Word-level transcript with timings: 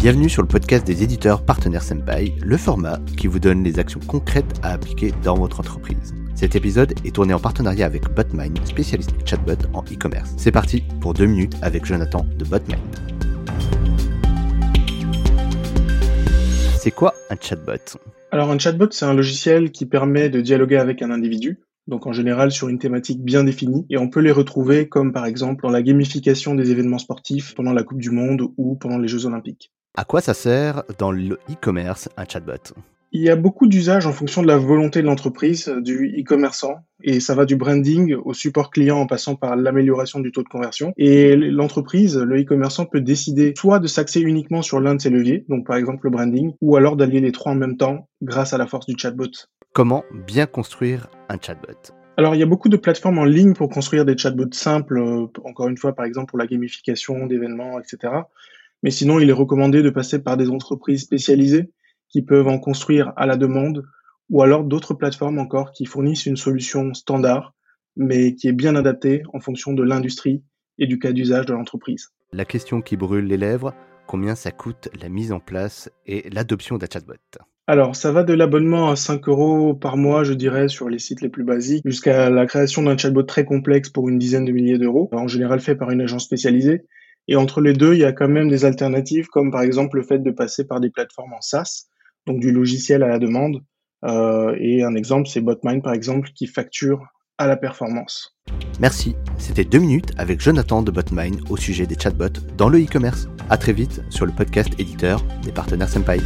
Bienvenue 0.00 0.28
sur 0.28 0.42
le 0.42 0.48
podcast 0.48 0.86
des 0.86 1.02
éditeurs 1.02 1.44
partenaires 1.44 1.82
Senpai, 1.82 2.32
le 2.40 2.56
format 2.56 3.00
qui 3.16 3.26
vous 3.26 3.40
donne 3.40 3.64
les 3.64 3.80
actions 3.80 3.98
concrètes 4.06 4.60
à 4.62 4.70
appliquer 4.70 5.12
dans 5.24 5.34
votre 5.34 5.58
entreprise. 5.58 6.14
Cet 6.36 6.54
épisode 6.54 6.94
est 7.04 7.12
tourné 7.12 7.34
en 7.34 7.40
partenariat 7.40 7.86
avec 7.86 8.08
Botmind, 8.14 8.64
spécialiste 8.64 9.10
chatbot 9.26 9.56
en 9.74 9.82
e-commerce. 9.82 10.34
C'est 10.36 10.52
parti 10.52 10.84
pour 11.00 11.14
deux 11.14 11.26
minutes 11.26 11.56
avec 11.62 11.84
Jonathan 11.84 12.24
de 12.38 12.44
Botmind. 12.44 12.78
C'est 16.78 16.92
quoi 16.92 17.14
un 17.28 17.36
chatbot? 17.40 17.98
Alors 18.30 18.52
un 18.52 18.58
chatbot, 18.58 18.92
c'est 18.92 19.04
un 19.04 19.14
logiciel 19.14 19.72
qui 19.72 19.84
permet 19.84 20.28
de 20.28 20.40
dialoguer 20.40 20.76
avec 20.76 21.02
un 21.02 21.10
individu, 21.10 21.58
donc 21.88 22.06
en 22.06 22.12
général 22.12 22.52
sur 22.52 22.68
une 22.68 22.78
thématique 22.78 23.24
bien 23.24 23.42
définie, 23.42 23.84
et 23.90 23.98
on 23.98 24.08
peut 24.08 24.20
les 24.20 24.30
retrouver 24.30 24.88
comme 24.88 25.12
par 25.12 25.26
exemple 25.26 25.62
dans 25.62 25.70
la 25.70 25.82
gamification 25.82 26.54
des 26.54 26.70
événements 26.70 26.98
sportifs 26.98 27.56
pendant 27.56 27.72
la 27.72 27.82
Coupe 27.82 28.00
du 28.00 28.12
Monde 28.12 28.42
ou 28.56 28.76
pendant 28.76 28.98
les 28.98 29.08
Jeux 29.08 29.26
Olympiques. 29.26 29.72
À 29.98 30.04
quoi 30.04 30.20
ça 30.20 30.32
sert 30.32 30.84
dans 31.00 31.10
le 31.10 31.40
e-commerce 31.50 32.08
un 32.16 32.24
chatbot? 32.24 32.72
Il 33.10 33.20
y 33.20 33.30
a 33.30 33.34
beaucoup 33.34 33.66
d'usages 33.66 34.06
en 34.06 34.12
fonction 34.12 34.42
de 34.42 34.46
la 34.46 34.56
volonté 34.56 35.02
de 35.02 35.06
l'entreprise, 35.08 35.68
du 35.82 36.14
e-commerçant, 36.20 36.76
et 37.02 37.18
ça 37.18 37.34
va 37.34 37.46
du 37.46 37.56
branding 37.56 38.14
au 38.14 38.32
support 38.32 38.70
client 38.70 38.98
en 38.98 39.08
passant 39.08 39.34
par 39.34 39.56
l'amélioration 39.56 40.20
du 40.20 40.30
taux 40.30 40.44
de 40.44 40.48
conversion. 40.48 40.92
Et 40.98 41.34
l'entreprise, 41.34 42.16
le 42.16 42.40
e-commerçant 42.40 42.86
peut 42.86 43.00
décider 43.00 43.54
soit 43.56 43.80
de 43.80 43.88
s'axer 43.88 44.20
uniquement 44.20 44.62
sur 44.62 44.78
l'un 44.78 44.94
de 44.94 45.00
ces 45.00 45.10
leviers, 45.10 45.44
donc 45.48 45.66
par 45.66 45.74
exemple 45.74 46.04
le 46.04 46.10
branding, 46.10 46.52
ou 46.60 46.76
alors 46.76 46.94
d'allier 46.94 47.18
les 47.18 47.32
trois 47.32 47.50
en 47.50 47.56
même 47.56 47.76
temps 47.76 48.06
grâce 48.22 48.52
à 48.52 48.58
la 48.58 48.68
force 48.68 48.86
du 48.86 48.94
chatbot. 48.96 49.48
Comment 49.72 50.04
bien 50.28 50.46
construire 50.46 51.08
un 51.28 51.38
chatbot? 51.40 51.92
Alors, 52.18 52.36
il 52.36 52.38
y 52.38 52.44
a 52.44 52.46
beaucoup 52.46 52.68
de 52.68 52.76
plateformes 52.76 53.18
en 53.18 53.24
ligne 53.24 53.54
pour 53.54 53.68
construire 53.68 54.04
des 54.04 54.16
chatbots 54.16 54.52
simples, 54.52 54.98
euh, 54.98 55.26
encore 55.44 55.66
une 55.66 55.76
fois, 55.76 55.92
par 55.92 56.04
exemple, 56.04 56.30
pour 56.30 56.38
la 56.38 56.46
gamification 56.46 57.26
d'événements, 57.26 57.80
etc. 57.80 58.12
Mais 58.82 58.90
sinon, 58.90 59.18
il 59.18 59.28
est 59.28 59.34
recommandé 59.34 59.82
de 59.82 59.90
passer 59.90 60.22
par 60.22 60.36
des 60.36 60.50
entreprises 60.50 61.02
spécialisées 61.02 61.70
qui 62.08 62.22
peuvent 62.22 62.48
en 62.48 62.58
construire 62.58 63.12
à 63.16 63.26
la 63.26 63.36
demande, 63.36 63.84
ou 64.30 64.42
alors 64.42 64.64
d'autres 64.64 64.94
plateformes 64.94 65.38
encore 65.38 65.72
qui 65.72 65.84
fournissent 65.84 66.26
une 66.26 66.36
solution 66.36 66.94
standard, 66.94 67.54
mais 67.96 68.34
qui 68.34 68.48
est 68.48 68.52
bien 68.52 68.76
adaptée 68.76 69.22
en 69.32 69.40
fonction 69.40 69.72
de 69.72 69.82
l'industrie 69.82 70.42
et 70.78 70.86
du 70.86 70.98
cas 70.98 71.12
d'usage 71.12 71.46
de 71.46 71.52
l'entreprise. 71.52 72.08
La 72.32 72.44
question 72.44 72.80
qui 72.80 72.96
brûle 72.96 73.26
les 73.26 73.36
lèvres, 73.36 73.74
combien 74.06 74.34
ça 74.34 74.50
coûte 74.50 74.88
la 75.00 75.08
mise 75.08 75.32
en 75.32 75.40
place 75.40 75.90
et 76.06 76.28
l'adoption 76.30 76.78
d'un 76.78 76.86
chatbot? 76.92 77.14
Alors, 77.66 77.96
ça 77.96 78.12
va 78.12 78.22
de 78.22 78.32
l'abonnement 78.32 78.88
à 78.88 78.96
5 78.96 79.28
euros 79.28 79.74
par 79.74 79.98
mois, 79.98 80.24
je 80.24 80.32
dirais, 80.32 80.68
sur 80.68 80.88
les 80.88 80.98
sites 80.98 81.20
les 81.20 81.28
plus 81.28 81.44
basiques, 81.44 81.82
jusqu'à 81.84 82.30
la 82.30 82.46
création 82.46 82.82
d'un 82.82 82.96
chatbot 82.96 83.24
très 83.24 83.44
complexe 83.44 83.90
pour 83.90 84.08
une 84.08 84.18
dizaine 84.18 84.46
de 84.46 84.52
milliers 84.52 84.78
d'euros, 84.78 85.10
en 85.12 85.28
général 85.28 85.60
fait 85.60 85.74
par 85.74 85.90
une 85.90 86.00
agence 86.00 86.24
spécialisée. 86.24 86.86
Et 87.28 87.36
entre 87.36 87.60
les 87.60 87.74
deux, 87.74 87.92
il 87.92 88.00
y 88.00 88.04
a 88.04 88.12
quand 88.12 88.28
même 88.28 88.48
des 88.48 88.64
alternatives, 88.64 89.28
comme 89.28 89.50
par 89.50 89.60
exemple 89.60 89.98
le 89.98 90.02
fait 90.02 90.18
de 90.18 90.30
passer 90.30 90.66
par 90.66 90.80
des 90.80 90.90
plateformes 90.90 91.34
en 91.34 91.40
SaaS, 91.42 91.84
donc 92.26 92.40
du 92.40 92.50
logiciel 92.50 93.02
à 93.02 93.08
la 93.08 93.18
demande. 93.18 93.62
Euh, 94.04 94.56
et 94.58 94.82
un 94.82 94.94
exemple, 94.94 95.28
c'est 95.28 95.40
Botmind, 95.40 95.82
par 95.82 95.92
exemple, 95.92 96.30
qui 96.34 96.46
facture 96.46 97.04
à 97.36 97.46
la 97.46 97.56
performance. 97.56 98.34
Merci. 98.80 99.14
C'était 99.36 99.64
deux 99.64 99.78
minutes 99.78 100.12
avec 100.16 100.40
Jonathan 100.40 100.82
de 100.82 100.90
Botmind 100.90 101.40
au 101.50 101.56
sujet 101.56 101.86
des 101.86 101.96
chatbots 101.96 102.40
dans 102.56 102.68
le 102.68 102.82
e-commerce. 102.82 103.28
À 103.50 103.56
très 103.56 103.72
vite 103.72 104.02
sur 104.10 104.26
le 104.26 104.32
podcast 104.32 104.70
éditeur 104.78 105.22
des 105.44 105.52
partenaires 105.52 105.88
Senpai. 105.88 106.20